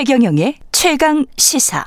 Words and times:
최경영의 0.00 0.54
최강 0.72 1.26
시사. 1.36 1.84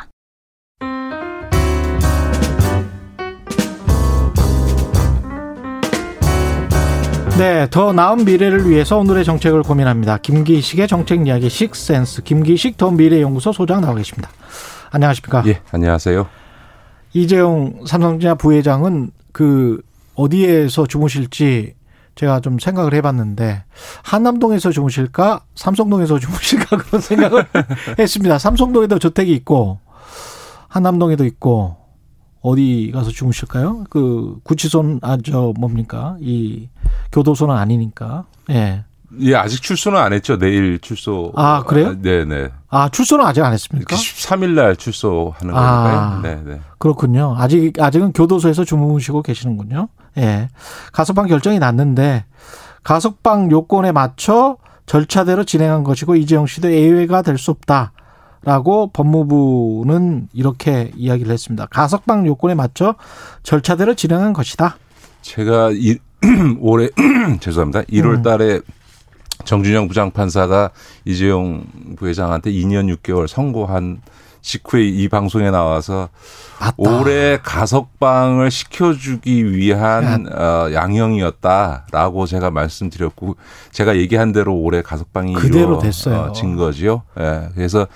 네, 7.39 7.67
더 7.71 7.91
나은 7.91 8.23
미래를 8.23 8.69
위해서 8.69 8.99
오늘의 8.99 9.25
정책을 9.25 9.63
고민합니다. 9.63 10.19
김기식의 10.19 10.87
정책 10.87 11.25
이야기 11.25 11.49
식센스 11.49 12.21
김기식 12.21 12.77
더 12.77 12.91
미래연구소 12.91 13.51
소장 13.51 13.81
나와 13.81 13.95
계십니다. 13.95 14.29
안녕하십니까? 14.91 15.41
예, 15.47 15.61
안녕하세요. 15.71 16.29
이재용 17.13 17.83
삼성전자 17.87 18.35
부회장은 18.35 19.09
그 19.31 19.81
어디에서 20.13 20.85
주무실지 20.85 21.73
제가 22.15 22.39
좀 22.41 22.59
생각을 22.59 22.93
해봤는데 22.93 23.63
한남동에서 24.03 24.71
주무실까 24.71 25.41
삼성동에서 25.55 26.19
주무실까 26.19 26.77
그런 26.83 27.01
생각을 27.01 27.45
했습니다. 27.99 28.37
삼성동에도 28.37 28.99
저택이 28.99 29.31
있고 29.33 29.79
한남동에도 30.67 31.25
있고 31.25 31.77
어디 32.41 32.91
가서 32.93 33.09
주무실까요? 33.09 33.85
그 33.89 34.37
구치소는 34.43 34.99
아 35.01 35.17
저 35.23 35.53
뭡니까 35.57 36.17
이 36.19 36.67
교도소는 37.11 37.55
아니니까 37.55 38.25
예. 38.49 38.83
예, 39.21 39.35
아직 39.35 39.61
출소는 39.61 39.99
안 39.99 40.13
했죠. 40.13 40.37
내일 40.37 40.79
출소. 40.79 41.31
아, 41.35 41.63
그래요? 41.63 41.95
네, 42.01 42.25
네. 42.25 42.49
아, 42.69 42.89
출소는 42.89 43.25
아직 43.25 43.41
안 43.43 43.53
했습니까? 43.53 43.95
13일 43.95 44.49
날 44.51 44.75
출소하는 44.75 45.53
아, 45.55 46.19
거니까요. 46.19 46.21
네, 46.21 46.41
네. 46.53 46.61
그렇군요. 46.79 47.35
아직 47.37 47.79
아직은 47.79 48.13
교도소에서 48.13 48.63
주무시고 48.65 49.21
계시는군요. 49.21 49.89
예. 50.17 50.49
가석방 50.91 51.27
결정이 51.27 51.59
났는데 51.59 52.25
가석방 52.83 53.51
요건에 53.51 53.91
맞춰 53.91 54.57
절차대로 54.85 55.43
진행한 55.45 55.83
것이고 55.83 56.15
이재용 56.15 56.45
씨도 56.45 56.71
예외가 56.71 57.21
될 57.21 57.37
수 57.37 57.51
없다 57.51 57.93
라고 58.45 58.87
법무부는 58.91 60.27
이렇게 60.33 60.91
이야기를 60.97 61.31
했습니다. 61.31 61.65
가석방 61.67 62.25
요건에 62.27 62.55
맞춰 62.55 62.95
절차대로 63.43 63.93
진행한 63.95 64.33
것이다. 64.33 64.75
제가 65.21 65.69
이, 65.71 65.97
올해 66.59 66.89
죄송합니다. 67.39 67.83
1월 67.83 68.15
음. 68.17 68.21
달에 68.21 68.59
정준영 69.43 69.87
부장판사가 69.87 70.71
이재용 71.05 71.65
부회장한테 71.97 72.51
2년 72.51 72.95
6개월 72.97 73.27
선고한 73.27 74.01
직후에 74.41 74.83
이 74.85 75.07
방송에 75.07 75.51
나와서 75.51 76.09
맞다. 76.59 76.73
올해 76.77 77.39
가석방을 77.41 78.51
시켜주기 78.51 79.55
위한 79.55 80.27
어, 80.31 80.69
양형이었다라고 80.73 82.25
제가 82.25 82.51
말씀드렸고 82.51 83.37
제가 83.71 83.95
얘기한 83.95 84.33
대로 84.33 84.55
올해 84.55 84.81
가석방이 84.81 85.33
그대로 85.33 85.79
됐어요. 85.79 86.15
이루어진 86.15 86.57
거지요. 86.57 87.03
예. 87.19 87.49
그래서 87.55 87.87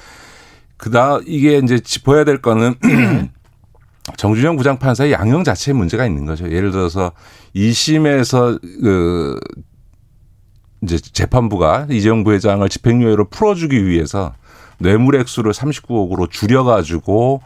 그다 0.78 1.20
이게 1.26 1.58
이제 1.58 1.80
짚어야 1.80 2.24
될 2.24 2.42
거는 2.42 2.76
정준영 4.16 4.56
부장판사의 4.56 5.12
양형 5.12 5.44
자체에 5.44 5.74
문제가 5.74 6.06
있는 6.06 6.26
거죠. 6.26 6.50
예를 6.50 6.72
들어서 6.72 7.12
2심에서 7.56 8.60
그 8.82 9.38
이제 10.88 10.98
재판부가 11.00 11.88
이재용 11.90 12.24
부회장을 12.24 12.68
집행유예로 12.68 13.26
풀어주기 13.30 13.86
위해서 13.86 14.34
뇌물 14.80 15.16
액수를 15.18 15.52
39억으로 15.52 16.30
줄여가지고 16.30 17.42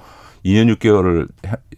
2년 0.45 0.75
6개월을 0.77 1.27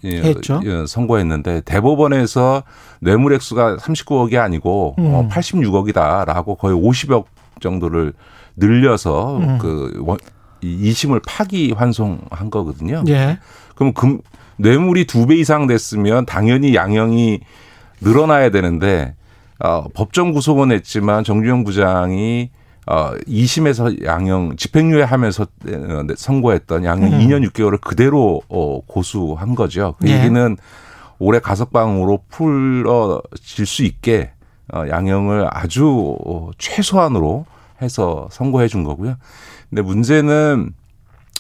했죠. 0.04 0.62
예, 0.66 0.86
선고했는데 0.86 1.62
대법원에서 1.62 2.64
뇌물 3.00 3.34
액수가 3.34 3.78
39억이 3.78 4.38
아니고 4.38 4.96
음. 5.00 5.06
어, 5.14 5.30
86억이다라고 5.32 6.58
거의 6.58 6.76
50억 6.76 7.26
정도를 7.62 8.14
늘려서 8.58 9.38
음. 9.38 9.58
그 9.60 9.94
원- 10.06 10.18
이 10.62 10.92
2심을 10.92 11.22
파기 11.26 11.72
환송한 11.74 12.50
거거든요. 12.50 13.04
예. 13.08 13.38
그럼 13.76 13.94
금 13.94 14.20
뇌물이 14.58 15.06
두 15.06 15.26
배 15.26 15.36
이상 15.36 15.68
됐으면 15.68 16.26
당연히 16.26 16.74
양형이 16.76 17.40
늘어나야 18.02 18.50
되는데 18.50 19.16
어, 19.60 19.88
법정 19.94 20.32
구속은 20.32 20.72
했지만 20.72 21.24
정주영 21.24 21.64
부장이 21.64 22.50
어, 22.86 23.12
2심에서 23.28 24.04
양형 24.04 24.58
집행유예 24.58 25.04
하면서 25.04 25.44
어, 25.44 26.16
선고했던 26.16 26.84
양형 26.84 27.14
음. 27.14 27.20
2년 27.20 27.48
6개월을 27.50 27.80
그대로 27.80 28.42
어, 28.50 28.82
고수한 28.86 29.56
거죠. 29.56 29.96
그 30.00 30.10
예. 30.10 30.20
얘기는 30.20 30.58
올해 31.20 31.40
가석방으로 31.40 32.24
풀어질 32.30 33.66
수 33.66 33.84
있게 33.84 34.32
어, 34.74 34.84
양형을 34.90 35.48
아주 35.52 36.18
어, 36.26 36.52
최소한으로 36.58 37.46
해서 37.82 38.28
선고해 38.32 38.68
준 38.68 38.84
거고요. 38.84 39.16
근데 39.70 39.82
문제는 39.82 40.74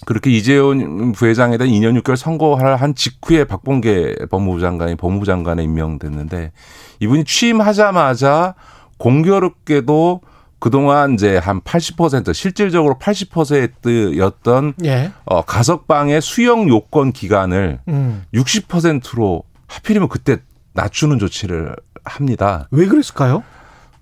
그렇게 0.06 0.32
이재용 0.32 1.12
부회장에 1.14 1.58
대한 1.58 1.72
2년 1.74 2.00
6개월 2.02 2.16
선고를 2.16 2.76
한 2.76 2.96
직후에 2.96 3.46
박봉계 3.46 4.28
법무부 4.30 4.60
장관이 4.60 4.96
법무부 4.96 5.26
장관에 5.26 5.64
임명됐는데 5.64 6.52
이분이 7.00 7.26
취임하자마자 7.26 8.56
공교롭게도 8.98 10.22
그동안 10.60 11.16
이제 11.16 11.38
한 11.38 11.60
80% 11.60 12.34
실질적으로 12.34 12.96
80%였던 12.96 14.76
예. 14.86 15.12
어 15.26 15.42
가석방의 15.42 16.22
수용 16.22 16.70
요건 16.70 17.12
기간을 17.12 17.82
음. 17.90 18.24
60%로 18.34 19.44
하필이면 19.68 20.08
그때 20.08 20.38
낮추는 20.72 21.20
조치를 21.20 21.76
합니다. 22.06 22.70
왜 22.72 22.86
그랬을까요? 22.86 23.44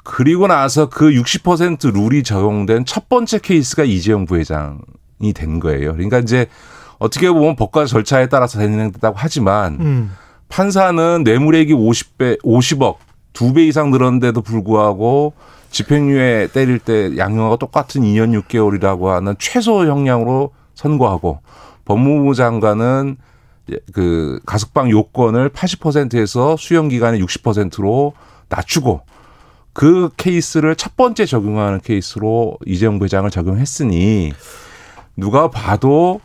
그리고 0.04 0.48
나서 0.48 0.90
그 0.90 1.10
60% 1.10 1.94
룰이 1.94 2.24
적용된 2.24 2.86
첫 2.86 3.10
번째 3.10 3.40
케이스가 3.40 3.84
이재용 3.84 4.26
부회장 4.26 4.82
이 5.24 5.34
된 5.34 5.60
거예요. 5.60 5.94
그러니까 5.94 6.20
이제 6.20 6.48
어떻게 7.00 7.30
보면 7.32 7.56
법과 7.56 7.86
절차에 7.86 8.28
따라서 8.28 8.60
진행된다고 8.60 9.16
하지만 9.18 9.78
음. 9.80 10.12
판사는 10.50 11.24
뇌물액이 11.24 11.74
50배, 11.74 12.42
50억 12.44 12.98
두 13.34 13.54
배 13.54 13.66
이상 13.66 13.92
늘었는데도 13.92 14.42
불구하고 14.42 15.34
집행유예 15.72 16.50
때릴 16.54 16.80
때 16.80 17.16
양형하고 17.18 17.58
똑같은 17.58 18.02
2년 18.02 18.38
6개월이라고 18.44 19.06
하는 19.06 19.36
최소 19.40 19.86
형량으로 19.86 20.52
선고하고 20.76 21.40
법무부 21.86 22.36
장관은 22.36 23.16
그 23.94 24.40
가석방 24.46 24.90
요건을 24.90 25.50
80%에서 25.50 26.58
수용 26.58 26.90
기간의 26.90 27.24
60%로 27.24 28.14
낮추고 28.50 29.02
그 29.74 30.10
케이스를 30.18 30.76
첫 30.76 30.98
번째 30.98 31.26
적용하는 31.26 31.80
케이스로 31.80 32.58
이재용 32.66 33.00
부회장을 33.00 33.30
적용했으니 33.32 34.34
누가 35.16 35.50
봐도 35.50 36.22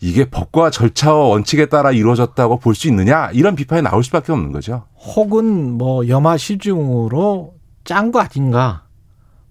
이게 0.00 0.30
법과 0.30 0.70
절차와 0.70 1.28
원칙에 1.28 1.66
따라 1.66 1.90
이루어졌다고 1.90 2.58
볼 2.60 2.74
수 2.74 2.86
있느냐 2.88 3.30
이런 3.32 3.56
비판이 3.56 3.82
나올 3.82 4.04
수밖에 4.04 4.32
없는 4.32 4.52
거죠. 4.52 4.84
혹은 4.96 5.72
뭐 5.72 6.06
염화 6.08 6.36
시중으로 6.36 7.54
짠 7.84 8.12
거 8.12 8.20
아닌가 8.20 8.84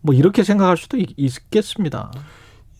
뭐 0.01 0.15
이렇게 0.15 0.43
생각할 0.43 0.77
수도 0.77 0.97
있, 0.97 1.09
있겠습니다. 1.17 2.11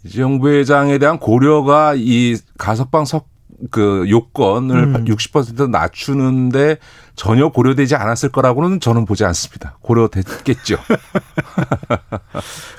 이재용 0.06 0.40
부회장에 0.40 0.98
대한 1.00 1.20
고려가 1.20 1.94
이 1.98 2.38
가석방 2.58 3.04
석, 3.04 3.28
그 3.72 4.06
요건을 4.08 4.76
음. 4.96 5.06
60% 5.06 5.70
낮추는데 5.70 6.78
전혀 7.16 7.50
고려되지 7.50 7.96
않았을 7.96 8.30
거라고는 8.30 8.80
저는 8.80 9.04
보지 9.06 9.26
않습니다. 9.26 9.78
고려됐겠죠. 9.82 10.78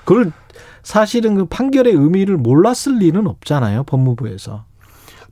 그걸 0.05 0.33
사실은 0.89 1.35
그 1.35 1.45
판결의 1.45 1.93
의미를 1.93 2.39
몰랐을 2.39 2.97
리는 2.99 3.27
없잖아요 3.27 3.83
법무부에서. 3.85 4.65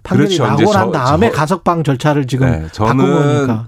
판결이 0.02 0.36
그렇죠. 0.36 0.46
나고 0.46 0.72
난 0.74 0.86
저- 0.86 0.92
다음에 0.92 1.30
저- 1.30 1.34
가석방 1.34 1.82
절차를 1.82 2.26
지금 2.26 2.50
네, 2.50 2.66
바꾼 2.76 2.98
거니까. 2.98 3.66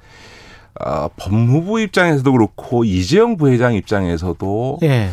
아, 0.80 1.08
법무부 1.16 1.80
입장에서도 1.80 2.30
그렇고 2.30 2.84
이재용 2.84 3.38
부회장 3.38 3.72
입장에서도 3.72 4.80
예 4.82 5.08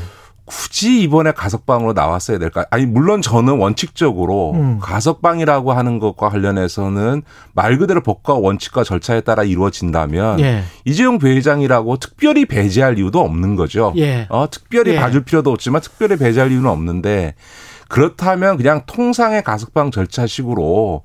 굳이 0.46 1.02
이번에 1.02 1.32
가석방으로 1.32 1.94
나왔어야 1.94 2.38
될까? 2.38 2.66
아니 2.70 2.86
물론 2.86 3.22
저는 3.22 3.58
원칙적으로 3.58 4.52
음. 4.54 4.80
가석방이라고 4.80 5.74
하는 5.74 5.98
것과 6.00 6.30
관련해서는 6.30 7.24
말 7.54 7.78
그대로 7.80 8.02
법과 8.02 8.36
원칙과 8.36 8.84
절차에 8.84 9.22
따라 9.22 9.44
이루어진다면 9.44 10.40
예. 10.42 10.64
이재용 10.86 11.18
부회장이라고 11.18 11.98
특별히 11.98 12.46
배제할 12.46 13.00
이유도 13.00 13.22
없는 13.22 13.56
거죠. 13.56 13.92
예. 13.98 14.28
어, 14.30 14.48
특별히 14.50 14.92
예. 14.92 14.96
봐줄 15.00 15.24
필요도 15.24 15.52
없지만 15.52 15.82
특별히 15.82 16.16
배제할 16.16 16.52
이유는 16.52 16.70
없는데 16.70 17.34
그렇다면 17.90 18.58
그냥 18.58 18.82
통상의 18.86 19.44
가석방 19.44 19.90
절차식으로 19.92 21.02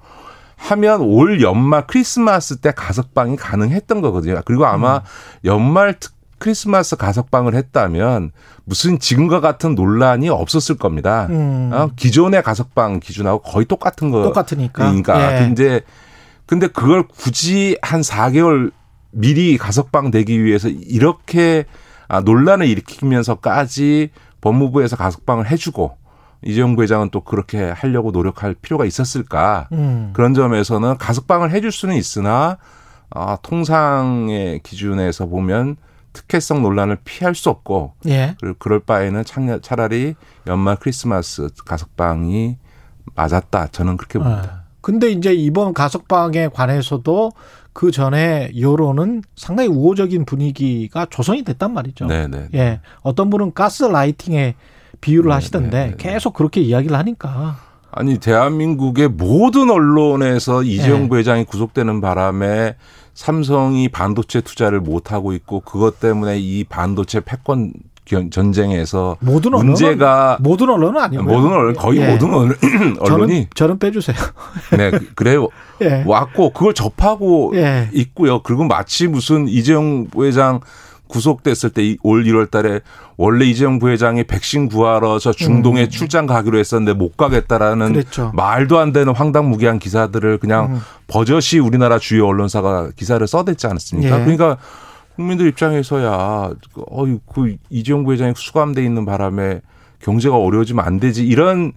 하면 0.56 1.00
올 1.00 1.40
연말 1.40 1.86
크리스마스 1.86 2.58
때 2.60 2.72
가석방이 2.72 3.36
가능했던 3.36 4.02
거거든요. 4.02 4.42
그리고 4.44 4.66
아마 4.66 4.96
음. 4.98 5.00
연말 5.46 5.98
특- 5.98 6.19
크리스마스 6.40 6.96
가석방을 6.96 7.54
했다면 7.54 8.32
무슨 8.64 8.98
지금과 8.98 9.40
같은 9.40 9.76
논란이 9.76 10.28
없었을 10.30 10.76
겁니다. 10.76 11.28
음. 11.30 11.70
어, 11.72 11.90
기존의 11.94 12.42
가석방 12.42 12.98
기준하고 12.98 13.42
거의 13.42 13.66
똑같은 13.66 14.10
거. 14.10 14.22
똑같으니까. 14.22 14.84
그러니까 14.84 15.36
예. 15.36 15.38
근데 15.40 15.82
근데 16.46 16.66
그걸 16.66 17.06
굳이 17.06 17.76
한 17.82 18.00
4개월 18.00 18.72
미리 19.12 19.58
가석방 19.58 20.10
되기 20.10 20.42
위해서 20.42 20.68
이렇게 20.68 21.66
아, 22.08 22.20
논란을 22.20 22.66
일으키면서까지 22.66 24.10
법무부에서 24.40 24.96
가석방을 24.96 25.48
해주고 25.50 25.96
이재용 26.42 26.74
부회장은 26.74 27.10
또 27.10 27.20
그렇게 27.20 27.70
하려고 27.70 28.10
노력할 28.12 28.54
필요가 28.54 28.84
있었을까? 28.84 29.68
음. 29.72 30.10
그런 30.14 30.32
점에서는 30.32 30.96
가석방을 30.96 31.50
해줄 31.50 31.70
수는 31.70 31.94
있으나 31.96 32.56
아, 33.10 33.36
통상의 33.42 34.60
기준에서 34.62 35.26
보면 35.26 35.76
특혜성 36.12 36.62
논란을 36.62 36.98
피할 37.04 37.34
수 37.34 37.50
없고 37.50 37.94
예. 38.06 38.36
그리고 38.40 38.56
그럴 38.58 38.80
바에는 38.80 39.24
창- 39.24 39.60
차라리 39.60 40.14
연말 40.46 40.76
크리스마스 40.76 41.48
가석방이 41.66 42.56
맞았다. 43.14 43.68
저는 43.68 43.96
그렇게 43.96 44.18
봅니다. 44.18 44.42
아. 44.42 44.60
근데 44.80 45.10
이제 45.10 45.32
이번 45.34 45.74
가석방에 45.74 46.48
관해서도 46.48 47.30
그 47.72 47.90
전에 47.90 48.50
여론은 48.58 49.22
상당히 49.36 49.68
우호적인 49.68 50.24
분위기가 50.24 51.06
조성이 51.10 51.44
됐단 51.44 51.72
말이죠. 51.72 52.06
네네. 52.06 52.48
예. 52.54 52.80
어떤 53.02 53.30
분은 53.30 53.52
가스 53.54 53.84
라이팅에 53.84 54.54
비유를 55.00 55.28
네, 55.28 55.34
하시던데 55.34 55.70
네, 55.78 55.84
네, 55.84 55.90
네. 55.90 55.96
계속 55.96 56.34
그렇게 56.34 56.60
이야기를 56.60 56.96
하니까 56.96 57.56
아니 57.92 58.18
대한민국의 58.18 59.08
모든 59.08 59.70
언론에서 59.70 60.62
이재용 60.62 61.02
네. 61.02 61.08
부회장이 61.08 61.44
구속되는 61.44 62.00
바람에 62.00 62.76
삼성이 63.20 63.88
반도체 63.90 64.40
투자를 64.40 64.80
못 64.80 65.12
하고 65.12 65.34
있고 65.34 65.60
그것 65.60 66.00
때문에 66.00 66.38
이 66.38 66.64
반도체 66.64 67.20
패권 67.20 67.74
견- 68.06 68.30
전쟁에서 68.30 69.18
모든 69.20 69.52
언론은 69.52 69.66
문제가 69.66 70.38
모든 70.40 70.70
언론은 70.70 70.98
아니고요. 70.98 71.26
모든 71.26 71.52
언론 71.52 71.74
거의 71.74 72.00
예. 72.00 72.12
모든 72.12 72.32
언론, 72.32 72.56
언론이 72.98 73.32
저는, 73.34 73.46
저는 73.54 73.78
빼주세요. 73.78 74.16
네 74.78 74.90
그래요 75.14 75.48
예. 75.82 76.02
왔고 76.06 76.54
그걸 76.54 76.72
접하고 76.72 77.52
예. 77.56 77.90
있고요. 77.92 78.42
그리고 78.42 78.64
마치 78.64 79.06
무슨 79.06 79.48
이재용 79.48 80.06
부회장 80.06 80.60
구속됐을 81.10 81.70
때 81.70 81.96
올 82.02 82.24
1월 82.24 82.50
달에 82.50 82.80
원래 83.16 83.44
이재용 83.44 83.78
부회장이 83.78 84.24
백신 84.24 84.68
구하러 84.68 85.18
저 85.18 85.32
중동에 85.32 85.88
출장 85.88 86.26
가기로 86.26 86.58
했었는데 86.58 86.94
못 86.96 87.16
가겠다라는 87.16 87.86
음. 87.88 87.92
그랬죠. 87.92 88.32
말도 88.34 88.78
안 88.78 88.92
되는 88.92 89.14
황당무계한 89.14 89.78
기사들을 89.78 90.38
그냥 90.38 90.74
음. 90.74 90.80
버젓이 91.08 91.58
우리나라 91.58 91.98
주요 91.98 92.26
언론사가 92.26 92.90
기사를 92.96 93.24
써댔지 93.26 93.66
않았습니까? 93.66 94.20
예. 94.20 94.24
그러니까 94.24 94.56
국민들 95.16 95.46
입장에서야 95.48 96.50
어이 96.88 97.18
그 97.30 97.56
이재용 97.68 98.04
부회장이 98.04 98.32
수감돼 98.36 98.82
있는 98.82 99.04
바람에 99.04 99.60
경제가 100.00 100.36
어려워지면 100.36 100.84
안 100.84 100.98
되지 100.98 101.26
이런 101.26 101.72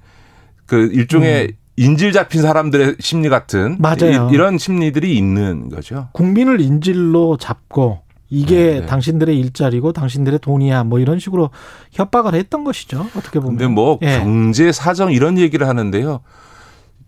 그 0.65 0.89
일종의 0.93 1.53
인질 1.75 2.11
잡힌 2.11 2.41
사람들의 2.41 2.97
심리 2.99 3.29
같은 3.29 3.59
음. 3.59 3.77
맞아요. 3.79 4.29
이, 4.31 4.37
런 4.37 4.57
심리들이 4.57 5.17
있는 5.17 5.69
거죠. 5.69 6.07
국민을 6.13 6.61
인질로 6.61 7.37
잡고 7.37 8.02
이게 8.33 8.55
네, 8.55 8.79
네. 8.79 8.85
당신들의 8.87 9.37
일자리고 9.37 9.93
당신들의 9.93 10.39
돈이야 10.39 10.85
뭐 10.85 10.97
이런 10.97 11.19
식으로 11.19 11.51
협박을 11.91 12.33
했던 12.33 12.63
것이죠. 12.63 13.05
어떻게 13.15 13.39
보면. 13.39 13.57
근데 13.57 13.71
뭐 13.71 13.99
예. 14.01 14.17
경제 14.17 14.71
사정 14.71 15.11
이런 15.11 15.37
얘기를 15.37 15.67
하는데요. 15.67 16.21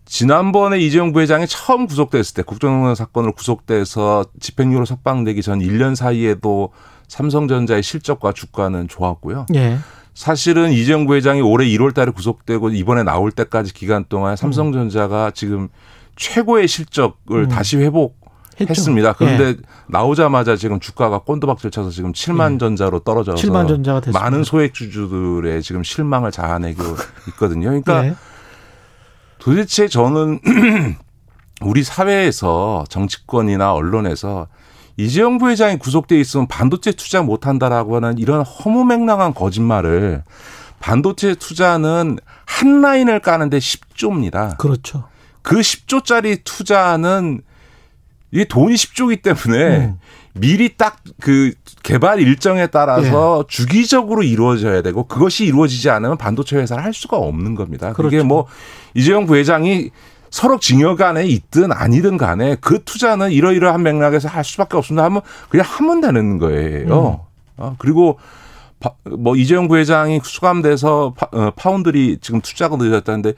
지난번에 0.04 0.78
이재용 0.78 1.12
부회장이 1.12 1.48
처음 1.48 1.88
구속됐을 1.88 2.34
때 2.34 2.42
국정농단 2.42 2.94
사건으로 2.94 3.32
구속돼서 3.32 4.26
집행유예로 4.38 4.84
석방되기 4.84 5.42
전 5.42 5.58
1년 5.58 5.96
사이에도 5.96 6.70
삼성전자의 7.08 7.82
실적과 7.82 8.30
주가는 8.30 8.86
좋았고요. 8.86 9.46
예. 9.56 9.78
사실은 10.14 10.70
이재용 10.70 11.06
부회장이 11.06 11.40
올해 11.40 11.66
1월 11.66 11.92
달에 11.92 12.12
구속되고 12.12 12.70
이번에 12.70 13.02
나올 13.02 13.32
때까지 13.32 13.74
기간 13.74 14.04
동안 14.08 14.36
삼성전자가 14.36 15.32
지금 15.32 15.68
최고의 16.14 16.68
실적을 16.68 17.42
음. 17.42 17.48
다시 17.48 17.78
회복 17.78 18.25
했습니다. 18.60 19.08
했죠. 19.10 19.24
예. 19.24 19.36
그런데 19.36 19.62
나오자마자 19.88 20.56
지금 20.56 20.80
주가가 20.80 21.18
꼰도박질 21.18 21.70
쳐서 21.70 21.90
지금 21.90 22.12
7만 22.12 22.54
예. 22.54 22.58
전자로 22.58 23.00
떨어져서 23.00 23.36
7만 23.46 23.68
전자가 23.68 24.00
됐습니다. 24.00 24.20
많은 24.20 24.44
소액주주들의 24.44 25.62
지금 25.62 25.82
실망을 25.82 26.30
자아내고 26.30 26.82
있거든요. 27.30 27.68
그러니까 27.68 28.06
예. 28.06 28.14
도대체 29.38 29.88
저는 29.88 30.40
우리 31.62 31.82
사회에서 31.82 32.84
정치권이나 32.88 33.72
언론에서 33.72 34.48
이재용 34.96 35.38
부회장이 35.38 35.78
구속돼 35.78 36.18
있으면 36.20 36.46
반도체 36.46 36.92
투자 36.92 37.22
못 37.22 37.46
한다라고 37.46 37.96
하는 37.96 38.18
이런 38.18 38.42
허무맹랑한 38.42 39.34
거짓말을 39.34 40.24
반도체 40.80 41.34
투자는 41.34 42.18
한 42.44 42.80
라인을 42.80 43.20
까는데 43.20 43.58
10조입니다. 43.58 44.56
그렇죠. 44.58 45.08
그 45.42 45.56
10조짜리 45.56 46.40
투자는 46.44 47.42
이게 48.36 48.44
돈이 48.44 48.74
10조이기 48.74 49.22
때문에 49.22 49.76
음. 49.78 49.98
미리 50.34 50.76
딱 50.76 50.96
그 51.18 51.52
개발 51.82 52.20
일정에 52.20 52.66
따라서 52.66 53.42
예. 53.42 53.46
주기적으로 53.48 54.22
이루어져야 54.22 54.82
되고 54.82 55.04
그것이 55.06 55.46
이루어지지 55.46 55.88
않으면 55.88 56.18
반도체 56.18 56.56
회사를 56.56 56.84
할 56.84 56.92
수가 56.92 57.16
없는 57.16 57.54
겁니다. 57.54 57.94
그게 57.94 58.10
그렇죠. 58.10 58.26
뭐 58.26 58.46
이재용 58.92 59.24
부회장이 59.24 59.90
서로 60.30 60.58
징역 60.58 61.00
안에 61.00 61.24
있든 61.24 61.72
아니든 61.72 62.18
간에 62.18 62.56
그 62.60 62.84
투자는 62.84 63.30
이러이러한 63.30 63.82
맥락에서 63.82 64.28
할 64.28 64.44
수밖에 64.44 64.76
없습니다 64.76 65.04
하면 65.04 65.22
그냥 65.48 65.64
하면 65.66 66.00
되는 66.02 66.36
거예요. 66.38 67.20
음. 67.56 67.56
어, 67.56 67.74
그리고 67.78 68.18
바- 68.78 68.90
뭐 69.04 69.36
이재용 69.36 69.68
부회장이 69.68 70.20
수감돼서 70.22 71.14
파, 71.16 71.28
어, 71.32 71.50
파운드리 71.56 72.18
지금 72.20 72.42
투자가 72.42 72.76
늦었다는데 72.76 73.32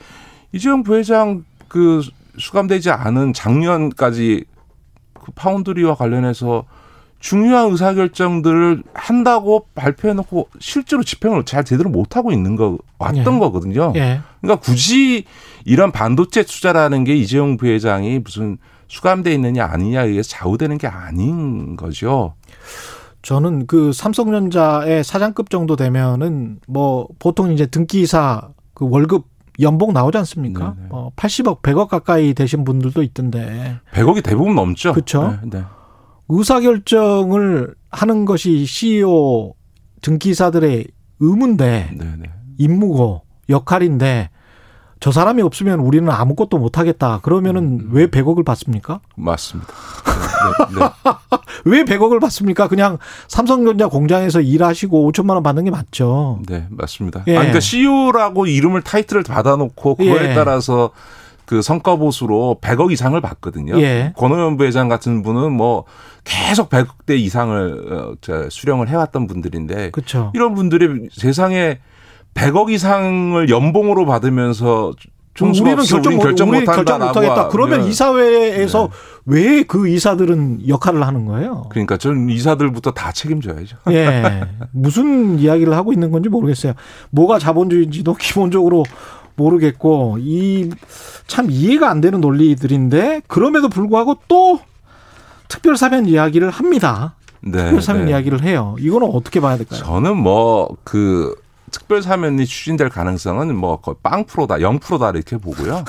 이재용 0.53 0.83
부회장 0.83 1.45
그 1.69 2.03
수감되지 2.39 2.91
않은 2.91 3.35
작년까지 3.35 4.45
그 5.29 5.33
파운드리와 5.35 5.95
관련해서 5.95 6.65
중요한 7.21 7.71
의사결정들을 7.73 8.85
한다고 8.95 9.67
발표해놓고 9.75 10.49
실제로 10.61 11.03
집행을 11.03 11.45
잘 11.45 11.65
제대로 11.65 11.91
못하고 11.91 12.33
있는 12.33 12.57
거 12.57 12.79
왔던 12.99 13.35
예. 13.35 13.39
거거든요. 13.39 13.93
예. 13.97 14.21
그러니까 14.41 14.61
굳이 14.61 15.25
이런 15.65 15.93
반도체 15.93 16.45
투자라는 16.45 17.05
게 17.05 17.17
이재용 17.17 17.57
부회장이 17.57 18.21
무슨 18.21 18.57
수감돼 18.87 19.35
있느냐 19.35 19.67
아니냐에 19.67 20.07
의해서 20.09 20.31
좌우되는 20.31 20.79
게 20.79 20.87
아닌 20.87 21.77
거죠. 21.77 22.35
저는 23.23 23.67
그 23.67 23.93
삼성전자의 23.93 25.03
사장급 25.05 25.51
정도 25.51 25.77
되면은 25.77 26.61
뭐 26.69 27.09
보통 27.19 27.53
이제 27.53 27.67
등기사 27.67 28.49
그 28.75 28.89
월급 28.89 29.27
연봉 29.61 29.93
나오지 29.93 30.19
않습니까? 30.19 30.75
네네. 30.77 30.89
뭐 30.89 31.13
80억, 31.17 31.63
100억 31.63 31.89
가까이 31.89 32.35
되신 32.35 32.65
분들도 32.65 33.03
있던데 33.03 33.79
100억이 33.93 34.23
대부분 34.23 34.55
넘죠. 34.55 34.93
그쵸? 34.93 35.37
네, 35.43 35.59
네. 35.59 35.65
의사 36.29 36.61
결정을 36.61 37.75
하는 37.91 38.25
것이 38.25 38.67
CEO 38.67 39.55
등기사들의 40.03 40.87
의무인데 41.21 41.91
네, 41.97 42.05
네. 42.19 42.31
임무고 42.59 43.23
역할인데 43.49 44.31
저 45.01 45.13
사람이 45.13 45.43
없으면 45.43 45.81
우리는 45.81 46.11
아무것도 46.11 46.59
못 46.59 46.79
하겠다. 46.79 47.21
그러면은 47.23 47.81
음. 47.81 47.89
왜 47.93 48.07
100억을 48.09 48.45
받습니까? 48.45 49.01
맞습니다. 49.17 49.73
네, 50.39 50.75
네, 50.75 50.81
네. 50.81 50.91
왜 51.65 51.85
100억을 51.85 52.21
받습니까? 52.21 52.69
그냥 52.69 52.99
삼성전자 53.29 53.89
공장에서 53.89 54.41
일하시고 54.41 55.11
5천만 55.11 55.31
원 55.31 55.43
받는 55.43 55.65
게 55.65 55.71
맞죠. 55.71 56.41
네, 56.47 56.67
맞습니다. 56.71 57.25
예. 57.27 57.37
아, 57.37 57.41
그러니까 57.41 57.61
CEO라고 57.61 58.47
이름을 58.47 58.83
타이틀을 58.83 59.23
받아놓고 59.23 59.97
그거에 59.97 60.31
예. 60.31 60.35
따라서 60.35 60.91
그 61.49 61.63
성과 61.63 61.97
보수로 61.97 62.59
100억 62.61 62.93
이상을 62.93 63.19
받거든요. 63.21 63.81
예. 63.81 64.13
권호연 64.17 64.59
부회장 64.59 64.89
같은 64.89 65.23
분은 65.23 65.51
뭐 65.53 65.85
계속 66.25 66.69
100억대 66.69 67.19
이상을 67.19 67.93
어, 67.93 68.15
저 68.21 68.51
수령을 68.51 68.89
해왔던 68.89 69.27
분들인데 69.27 69.91
그렇죠. 69.93 70.31
이런 70.35 70.55
분들이 70.55 71.09
세상에 71.11 71.79
100억 72.35 72.71
이상을 72.71 73.49
연봉으로 73.49 74.05
받으면서 74.05 74.93
총수가 75.39 75.65
우리는 75.69 75.81
없어 75.83 75.97
결정, 75.97 76.13
우린 76.51 76.65
결정 76.65 76.99
못하겠다. 76.99 77.49
그러면 77.49 77.81
하면 77.81 77.89
이사회에서 77.91 78.89
왜그 79.27 79.89
이사들은 79.89 80.69
역할을 80.69 81.07
하는 81.07 81.27
거예요? 81.27 81.67
그러니까 81.71 81.97
저는 81.97 82.29
이사들부터 82.31 82.93
다 82.93 83.13
책임져야죠. 83.13 83.77
예. 83.91 84.49
무슨 84.73 85.39
이야기를 85.39 85.75
하고 85.75 85.93
있는 85.93 86.11
건지 86.11 86.29
모르겠어요. 86.29 86.75
뭐가 87.11 87.39
자본주의인지도 87.39 88.15
기본적으로 88.15 88.85
모르겠고 89.37 90.17
이 90.21 90.71
참 91.29 91.51
이해가 91.51 91.89
안 91.91 92.01
되는 92.01 92.21
논리들인데 92.21 93.23
그럼에도 93.29 93.69
불구하고 93.69 94.17
또 94.27 94.59
특별 95.47 95.77
사면 95.77 96.07
이야기를 96.07 96.51
합니다. 96.51 97.15
네. 97.43 97.59
특별 97.65 97.83
사면 97.83 98.07
네. 98.07 98.11
이야기를 98.11 98.43
해요. 98.43 98.75
이거는 98.81 99.09
어떻게 99.13 99.39
봐야 99.39 99.57
될까요? 99.57 99.79
저는 99.79 100.17
뭐그 100.17 101.37
특별 101.71 102.03
사면이 102.03 102.47
추진될 102.47 102.89
가능성은 102.89 103.57
뭐 103.57 103.81
거의 103.81 103.97
빵 104.03 104.25
프로다, 104.25 104.57
0%다 104.57 105.11
이렇게 105.11 105.37
보고요. 105.39 105.85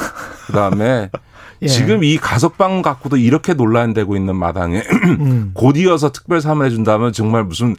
그 0.48 0.54
다음에 0.54 1.10
예. 1.62 1.68
지금 1.68 2.04
이 2.04 2.18
가석방 2.18 2.82
갖고도 2.82 3.18
이렇게 3.18 3.54
논란되고 3.54 4.16
있는 4.16 4.36
마당에 4.36 4.82
음. 5.20 5.52
곧 5.54 5.76
이어서 5.78 6.12
특별 6.12 6.40
사면해 6.42 6.70
준다면 6.70 7.12
정말 7.12 7.44
무슨 7.44 7.76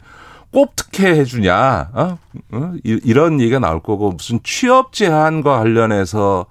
꼭 0.51 0.75
특혜 0.75 1.15
해주냐, 1.17 1.89
어? 1.93 2.17
어? 2.51 2.73
이- 2.83 2.99
이런 3.03 3.39
얘기가 3.39 3.59
나올 3.59 3.81
거고 3.81 4.11
무슨 4.11 4.39
취업 4.43 4.91
제한과 4.93 5.59
관련해서 5.59 6.45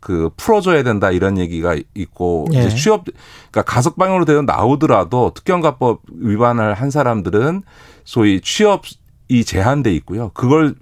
그 0.00 0.30
풀어줘야 0.36 0.82
된다 0.82 1.10
이런 1.10 1.38
얘기가 1.38 1.76
있고 1.94 2.46
예. 2.54 2.60
이제 2.60 2.70
취업 2.74 3.04
그러니까 3.50 3.62
가석방으로 3.72 4.24
되어 4.24 4.42
나오더라도 4.42 5.32
특경가법 5.34 6.00
위반을 6.18 6.74
한 6.74 6.90
사람들은 6.90 7.62
소위 8.04 8.40
취업 8.40 8.82
이 9.28 9.44
제한돼 9.44 9.94
있고요. 9.96 10.30
그걸 10.34 10.74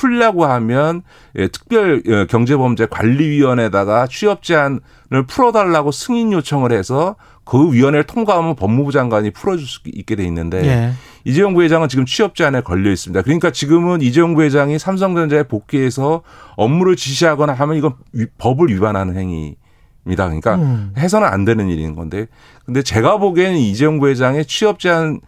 풀려고 0.00 0.44
하면 0.44 1.02
예, 1.38 1.48
특별 1.48 2.02
예, 2.06 2.26
경제범죄 2.26 2.86
관리위원회에다가 2.86 4.06
취업 4.08 4.42
제한을 4.42 4.80
풀어달라고 5.26 5.90
승인 5.90 6.32
요청을 6.32 6.70
해서 6.72 7.16
그 7.44 7.72
위원회를 7.72 8.04
통과하면 8.04 8.56
법무부 8.56 8.92
장관이 8.92 9.30
풀어줄 9.30 9.66
수 9.66 9.80
있게 9.86 10.16
돼 10.16 10.24
있는데 10.24 10.66
예. 10.66 10.92
이재용 11.24 11.54
부회장은 11.54 11.88
지금 11.88 12.04
취업 12.04 12.34
제한에 12.34 12.60
걸려 12.60 12.90
있습니다. 12.90 13.22
그러니까 13.22 13.50
지금은 13.50 14.02
이재용 14.02 14.34
부회장이 14.34 14.78
삼성전자에 14.78 15.44
복귀해서 15.44 16.22
업무를 16.56 16.94
지시하거나 16.96 17.52
하면 17.54 17.76
이건 17.76 17.94
위- 18.12 18.26
법을 18.38 18.68
위반하는 18.68 19.16
행위 19.16 19.56
입니다. 20.04 20.24
그러니까 20.26 20.56
음. 20.56 20.92
해서는 20.98 21.26
안 21.26 21.44
되는 21.44 21.68
일인 21.68 21.94
건데 21.96 22.26
근데 22.64 22.82
제가 22.82 23.16
보기에는 23.18 23.56
이재용 23.56 23.98
부회장의 23.98 24.44
취업 24.46 24.78
제한을 24.78 25.20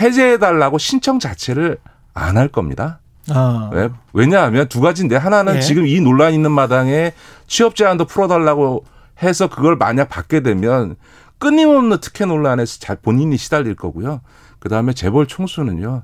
해제해 0.00 0.38
달라고 0.38 0.78
신청 0.78 1.18
자체를 1.18 1.76
안 2.14 2.36
할 2.36 2.48
겁니다. 2.48 3.00
아. 3.30 3.70
왜? 3.72 3.88
왜냐하면 4.12 4.68
두 4.68 4.80
가지인데 4.80 5.16
하나는 5.16 5.56
예. 5.56 5.60
지금 5.60 5.86
이 5.86 6.00
논란 6.00 6.32
있는 6.32 6.50
마당에 6.50 7.12
취업 7.46 7.76
제한도 7.76 8.04
풀어달라고 8.06 8.84
해서 9.22 9.48
그걸 9.48 9.76
만약 9.76 10.08
받게 10.08 10.40
되면 10.40 10.96
끊임없는 11.38 11.98
특혜 12.00 12.24
논란에서 12.24 12.78
잘 12.80 12.96
본인이 12.96 13.36
시달릴 13.36 13.74
거고요. 13.74 14.20
그 14.58 14.68
다음에 14.68 14.92
재벌 14.92 15.26
총수는요 15.26 16.02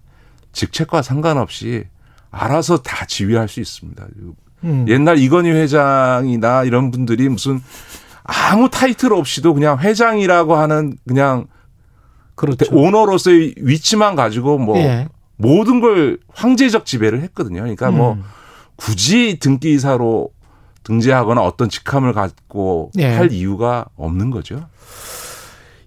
직책과 0.52 1.02
상관없이 1.02 1.84
알아서 2.30 2.78
다 2.78 3.06
지휘할 3.06 3.48
수 3.48 3.60
있습니다. 3.60 4.06
음. 4.64 4.87
옛날 4.88 5.18
이건희 5.18 5.50
회장이나 5.50 6.64
이런 6.64 6.90
분들이 6.90 7.28
무슨 7.28 7.62
아무 8.25 8.68
타이틀 8.68 9.12
없이도 9.12 9.54
그냥 9.54 9.78
회장이라고 9.78 10.56
하는 10.56 10.96
그냥 11.06 11.46
그렇죠. 12.34 12.66
오너로서의 12.70 13.54
위치만 13.58 14.14
가지고 14.14 14.58
뭐 14.58 14.78
예. 14.78 15.08
모든 15.38 15.80
걸 15.80 16.18
황제적 16.28 16.85
지배를 16.85 17.23
했거든요. 17.23 17.61
그러니까 17.61 17.90
뭐 17.90 18.14
음. 18.14 18.25
굳이 18.76 19.38
등기이사로 19.38 20.30
등재하거나 20.83 21.42
어떤 21.42 21.68
직함을 21.68 22.12
갖고 22.12 22.90
예. 22.99 23.07
할 23.07 23.33
이유가 23.33 23.87
없는 23.97 24.30
거죠. 24.30 24.66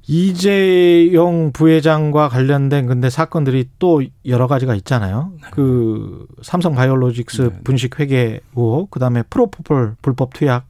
이재용 0.07 1.51
부회장과 1.53 2.27
관련된 2.29 2.87
근데 2.87 3.09
사건들이 3.09 3.69
또 3.79 4.03
여러 4.25 4.47
가지가 4.47 4.75
있잖아요. 4.75 5.31
그 5.51 6.27
삼성 6.41 6.75
바이오로직스 6.75 7.41
네. 7.41 7.59
분식 7.63 7.99
회계 7.99 8.41
의혹, 8.55 8.91
그다음에 8.91 9.23
프로포폴 9.23 9.95
불법 10.01 10.33
투약 10.33 10.67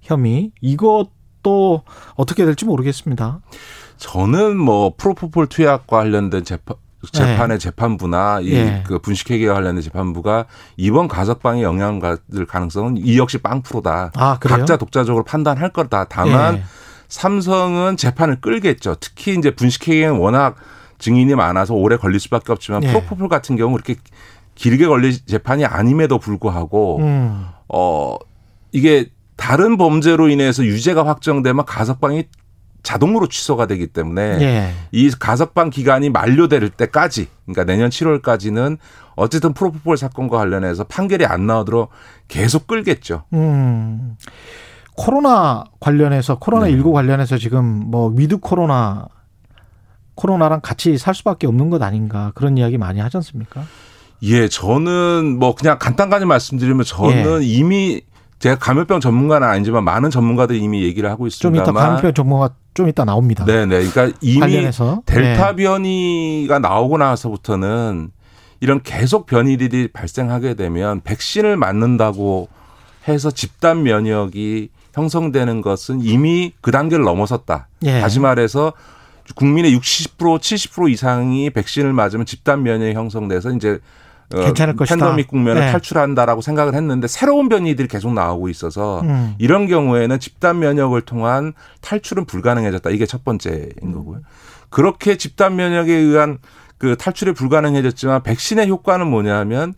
혐의 0.00 0.52
이것도 0.60 1.82
어떻게 2.14 2.44
될지 2.44 2.64
모르겠습니다. 2.64 3.40
저는 3.98 4.56
뭐 4.56 4.94
프로포폴 4.96 5.48
투약과 5.48 5.96
관련된 5.98 6.44
재판 6.44 6.76
재판의 7.12 7.58
재판부나 7.58 8.40
이 8.40 8.52
예. 8.52 8.82
그 8.86 8.98
분식회계와 8.98 9.54
관련된 9.54 9.82
재판부가 9.82 10.46
이번 10.76 11.06
가석방에 11.06 11.62
영향을 11.62 12.00
받을 12.00 12.46
가능성은 12.46 12.96
이 12.98 13.18
역시 13.18 13.38
빵프로다. 13.38 14.12
아? 14.14 14.38
각자 14.40 14.76
독자적으로 14.76 15.24
판단할 15.24 15.72
거다. 15.72 16.04
다만 16.04 16.56
예. 16.56 16.62
삼성은 17.08 17.96
재판을 17.96 18.40
끌겠죠. 18.40 18.96
특히 19.00 19.36
이제 19.36 19.54
분식회계는 19.54 20.16
워낙 20.16 20.56
증인이 20.98 21.34
많아서 21.34 21.74
오래 21.74 21.96
걸릴 21.96 22.18
수밖에 22.20 22.52
없지만 22.52 22.82
예. 22.82 22.88
프로포폴 22.88 23.28
같은 23.28 23.56
경우 23.56 23.72
그렇게 23.72 23.96
길게 24.56 24.86
걸릴 24.86 25.24
재판이 25.24 25.64
아님에도 25.64 26.18
불구하고 26.18 26.98
음. 26.98 27.46
어 27.68 28.16
이게 28.72 29.10
다른 29.36 29.76
범죄로 29.76 30.28
인해서 30.28 30.64
유죄가 30.64 31.06
확정되면 31.06 31.64
가석방이 31.64 32.24
자동으로 32.82 33.28
취소가 33.28 33.66
되기 33.66 33.86
때문에 33.86 34.38
예. 34.40 34.72
이 34.92 35.10
가석방 35.10 35.70
기간이 35.70 36.10
만료될 36.10 36.70
때까지 36.70 37.28
그러니까 37.44 37.64
내년 37.64 37.90
7월까지는 37.90 38.78
어쨌든 39.16 39.52
프로포폴 39.52 39.96
사건과 39.96 40.38
관련해서 40.38 40.84
판결이 40.84 41.26
안 41.26 41.46
나오도록 41.46 41.90
계속 42.28 42.66
끌겠죠. 42.66 43.24
음. 43.32 44.16
코로나 44.94 45.64
관련해서 45.80 46.38
코로나 46.38 46.66
네. 46.66 46.72
19 46.72 46.92
관련해서 46.92 47.38
지금 47.38 47.64
뭐 47.64 48.12
with 48.14 48.38
코로나 48.38 49.06
코로나랑 50.14 50.60
같이 50.60 50.98
살 50.98 51.14
수밖에 51.14 51.46
없는 51.46 51.70
것 51.70 51.80
아닌가 51.82 52.32
그런 52.34 52.58
이야기 52.58 52.78
많이 52.78 52.98
하지 53.00 53.16
않습니까? 53.18 53.64
예, 54.22 54.48
저는 54.48 55.38
뭐 55.38 55.54
그냥 55.54 55.78
간단하게 55.78 56.24
말씀드리면 56.24 56.84
저는 56.84 57.42
예. 57.42 57.46
이미 57.46 58.02
제가 58.38 58.56
감염병 58.56 59.00
전문가는 59.00 59.46
아니지만 59.46 59.84
많은 59.84 60.10
전문가들이 60.10 60.60
이미 60.60 60.82
얘기를 60.82 61.10
하고 61.10 61.28
좀 61.28 61.54
이따 61.54 61.62
있습니다만 61.62 61.82
감염병 61.82 62.14
전문가 62.14 62.50
좀 62.74 62.88
이따 62.88 63.04
나옵니다. 63.04 63.44
네 63.44 63.66
네. 63.66 63.84
그러니까 63.88 64.16
이미 64.20 64.40
관련해서 64.40 65.02
델타 65.06 65.56
네. 65.56 65.64
변이가 65.64 66.58
나오고 66.60 66.98
나서부터는 66.98 68.10
이런 68.60 68.82
계속 68.82 69.26
변이들이 69.26 69.88
발생하게 69.88 70.54
되면 70.54 71.00
백신을 71.02 71.56
맞는다고 71.56 72.48
해서 73.06 73.30
집단 73.30 73.82
면역이 73.82 74.70
형성되는 74.94 75.60
것은 75.62 76.00
이미 76.02 76.52
그 76.60 76.70
단계를 76.70 77.04
넘어섰다. 77.04 77.68
예. 77.84 78.00
다시 78.00 78.20
말해서 78.20 78.72
국민의 79.34 79.76
60% 79.76 80.38
70% 80.38 80.90
이상이 80.90 81.50
백신을 81.50 81.92
맞으면 81.92 82.26
집단 82.26 82.62
면역이 82.62 82.94
형성돼서 82.94 83.52
이제 83.52 83.70
어, 83.70 83.78
괜찮을 84.30 84.76
것이다. 84.76 84.96
팬데믹 84.96 85.28
국면을 85.28 85.62
네. 85.62 85.72
탈출한다라고 85.72 86.42
생각을 86.42 86.74
했는데 86.74 87.06
새로운 87.08 87.48
변이들이 87.48 87.88
계속 87.88 88.12
나오고 88.12 88.48
있어서 88.48 89.00
음. 89.02 89.34
이런 89.38 89.66
경우에는 89.66 90.20
집단 90.20 90.58
면역을 90.58 91.02
통한 91.02 91.54
탈출은 91.80 92.26
불가능해졌다. 92.26 92.90
이게 92.90 93.06
첫 93.06 93.24
번째인 93.24 93.92
거고요. 93.94 94.20
그렇게 94.70 95.16
집단 95.16 95.56
면역에 95.56 95.92
의한 95.92 96.38
그 96.76 96.96
탈출이 96.96 97.32
불가능해졌지만 97.32 98.22
백신의 98.22 98.68
효과는 98.68 99.08
뭐냐면 99.08 99.74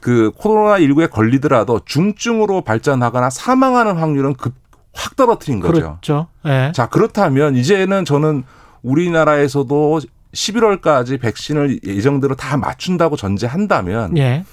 그 0.00 0.32
코로나 0.36 0.78
19에 0.78 1.08
걸리더라도 1.08 1.80
중증으로 1.84 2.62
발전하거나 2.62 3.30
사망하는 3.30 3.96
확률은 3.96 4.34
급 4.34 4.62
확 4.94 5.16
떨어뜨린 5.16 5.60
거죠. 5.60 5.72
그렇죠. 5.72 6.26
예. 6.46 6.72
자, 6.74 6.86
그렇다면 6.86 7.56
이제는 7.56 8.04
저는 8.04 8.44
우리나라에서도 8.82 10.00
11월까지 10.34 11.20
백신을 11.20 11.80
예정대로 11.84 12.34
다 12.34 12.56
맞춘다고 12.56 13.16
전제한다면 13.16 14.16
예. 14.18 14.44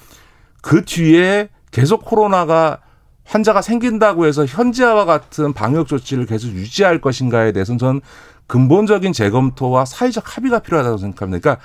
그 0.62 0.84
뒤에 0.84 1.48
계속 1.70 2.04
코로나가 2.04 2.80
환자가 3.24 3.62
생긴다고 3.62 4.26
해서 4.26 4.44
현재와 4.44 5.04
같은 5.04 5.52
방역 5.52 5.86
조치를 5.86 6.26
계속 6.26 6.48
유지할 6.48 7.00
것인가에 7.00 7.52
대해서는 7.52 7.78
저는 7.78 8.00
근본적인 8.46 9.12
재검토와 9.12 9.84
사회적 9.84 10.36
합의가 10.36 10.58
필요하다고 10.58 10.98
생각합니다. 10.98 11.40
그러니까 11.40 11.64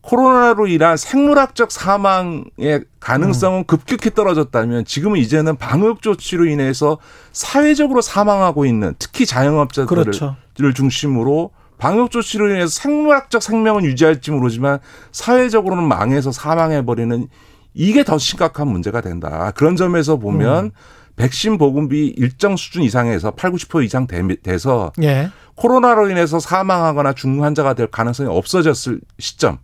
코로나로 0.00 0.66
인한 0.66 0.96
생물학적 0.96 1.70
사망의 1.70 2.84
가능성은 3.00 3.64
급격히 3.64 4.10
떨어졌다면 4.10 4.84
지금은 4.84 5.18
이제는 5.18 5.56
방역 5.56 6.02
조치로 6.02 6.46
인해서 6.46 6.98
사회적으로 7.32 8.00
사망하고 8.00 8.66
있는 8.66 8.94
특히 8.98 9.26
자영업자들을 9.26 10.04
그렇죠. 10.04 10.36
중심으로 10.74 11.50
방역 11.78 12.10
조치로 12.10 12.48
인해서 12.50 12.68
생물학적 12.68 13.42
생명은 13.42 13.84
유지할지 13.84 14.30
모르지만 14.30 14.78
사회적으로는 15.12 15.84
망해서 15.84 16.32
사망해 16.32 16.84
버리는 16.84 17.28
이게 17.74 18.04
더 18.04 18.16
심각한 18.18 18.68
문제가 18.68 19.00
된다. 19.02 19.50
그런 19.54 19.76
점에서 19.76 20.16
보면 20.16 20.70
백신 21.16 21.58
보급이 21.58 22.14
일정 22.16 22.56
수준 22.56 22.82
이상에서 22.82 23.30
8, 23.32 23.50
90% 23.52 23.84
이상 23.84 24.06
되- 24.06 24.36
돼서 24.36 24.92
예. 25.02 25.30
코로나로 25.54 26.10
인해서 26.10 26.38
사망하거나 26.38 27.12
중증 27.14 27.42
환자가 27.44 27.74
될 27.74 27.86
가능성이 27.86 28.28
없어졌을 28.30 29.00
시점 29.18 29.58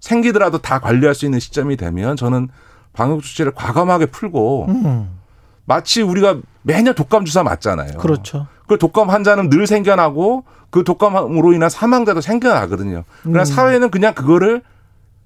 생기더라도 0.00 0.58
다 0.58 0.78
관리할 0.78 1.14
수 1.14 1.24
있는 1.26 1.40
시점이 1.40 1.76
되면 1.76 2.16
저는 2.16 2.48
방역 2.92 3.22
조치를 3.22 3.52
과감하게 3.52 4.06
풀고 4.06 4.66
음. 4.68 5.18
마치 5.64 6.02
우리가 6.02 6.38
매년 6.62 6.94
독감 6.94 7.24
주사 7.24 7.42
맞잖아요. 7.42 7.98
그렇죠. 7.98 8.46
그 8.66 8.76
독감 8.78 9.08
환자는 9.10 9.48
늘 9.50 9.66
생겨나고 9.66 10.44
그 10.70 10.84
독감으로 10.84 11.52
인한 11.52 11.68
사망자도 11.68 12.20
생겨나거든요. 12.20 13.04
그러나 13.22 13.42
음. 13.42 13.44
사회는 13.44 13.90
그냥 13.90 14.14
그거를 14.14 14.62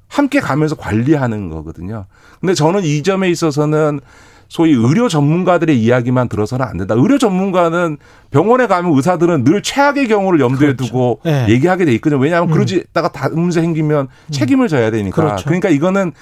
함께 0.09 0.41
가면서 0.41 0.75
관리하는 0.75 1.51
거거든요. 1.51 2.07
근데 2.41 2.55
저는 2.55 2.85
이 2.85 3.03
점에 3.03 3.29
있어서는 3.31 4.01
소위 4.49 4.73
의료 4.73 5.09
전문가들의 5.09 5.81
이야기만 5.81 6.29
들어서는 6.29 6.65
안 6.65 6.77
된다. 6.77 6.95
의료 6.97 7.19
전문가는 7.19 7.97
병원에 8.31 8.67
가면 8.67 8.93
의사들은 8.95 9.45
늘 9.45 9.63
최악의 9.63 10.07
경우를 10.07 10.39
염두에 10.41 10.75
그렇죠. 10.75 10.85
두고 10.85 11.21
예. 11.27 11.47
얘기하게 11.49 11.87
돼 11.87 11.93
있거든요. 11.95 12.21
왜냐하면 12.21 12.51
음. 12.51 12.53
그러지다가 12.53 13.09
다른 13.09 13.41
문제 13.41 13.61
생기면 13.61 14.09
책임을 14.31 14.69
져야 14.69 14.91
되니까. 14.91 15.17
그렇죠. 15.17 15.45
그러니까 15.47 15.71
이거는 15.71 16.13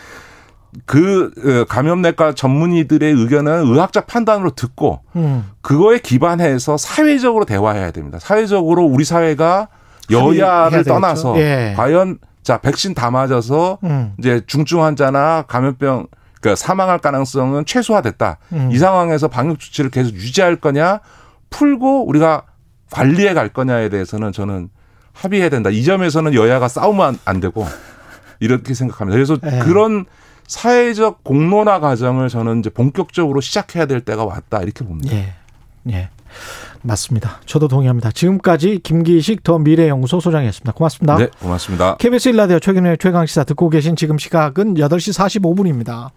그 0.86 1.30
어, 1.44 1.64
감염내과 1.68 2.34
전문의들의 2.34 3.12
의견은 3.12 3.66
의학적 3.66 4.06
판단으로 4.06 4.50
듣고 4.54 5.00
음. 5.16 5.50
그거에 5.60 5.98
기반해서 5.98 6.76
사회적으로 6.78 7.44
대화해야 7.44 7.90
됩니다. 7.90 8.18
사회적으로 8.20 8.84
우리 8.84 9.04
사회가 9.04 9.68
여야를. 10.10 10.84
떠나서 10.84 11.38
예. 11.38 11.74
과연 11.76 12.18
자 12.42 12.58
백신 12.58 12.94
다 12.94 13.10
맞아서 13.10 13.78
음. 13.84 14.14
이제 14.18 14.40
중증 14.46 14.82
환자나 14.82 15.42
감염병 15.46 16.06
그 16.40 16.56
사망할 16.56 16.98
가능성은 16.98 17.66
최소화됐다. 17.66 18.38
음. 18.52 18.70
이 18.72 18.78
상황에서 18.78 19.28
방역 19.28 19.60
조치를 19.60 19.90
계속 19.90 20.14
유지할 20.14 20.56
거냐 20.56 21.00
풀고 21.50 22.08
우리가 22.08 22.44
관리해 22.90 23.34
갈 23.34 23.48
거냐에 23.50 23.90
대해서는 23.90 24.32
저는 24.32 24.70
합의해야 25.12 25.50
된다. 25.50 25.68
이 25.70 25.84
점에서는 25.84 26.34
여야가 26.34 26.68
싸우면 26.68 27.06
안- 27.06 27.18
안 27.26 27.40
되고 27.40 27.66
이렇게 28.40 28.72
생각합니다. 28.74 29.14
그래서 29.14 29.36
예. 29.44 29.58
그런 29.60 30.06
사회적 30.46 31.24
공론화 31.24 31.80
과정을 31.80 32.28
저는 32.28 32.60
이제 32.60 32.70
본격적으로 32.70 33.40
시작해야 33.40 33.86
될 33.86 34.00
때가 34.00 34.24
왔다 34.24 34.62
이렇게 34.62 34.84
봅니다. 34.84 35.14
예. 35.16 35.34
예. 35.90 36.08
맞습니다. 36.82 37.40
저도 37.46 37.68
동의합니다. 37.68 38.10
지금까지 38.10 38.80
김기식 38.82 39.44
더 39.44 39.58
미래연구소 39.58 40.20
소장이었습니다. 40.20 40.72
고맙습니다. 40.72 41.16
네, 41.16 41.28
고맙습니다. 41.40 41.96
KBS 41.96 42.30
일라디오 42.30 42.58
최근의 42.58 42.98
최강 42.98 43.24
시사 43.26 43.44
듣고 43.44 43.70
계신 43.70 43.94
지금 43.94 44.18
시각은 44.18 44.74
8시 44.74 45.16
45분입니다. 45.16 46.10